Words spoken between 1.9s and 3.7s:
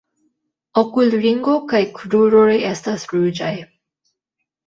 kruroj estas ruĝaj.